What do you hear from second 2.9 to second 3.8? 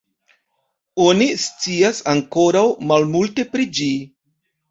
malmulte pri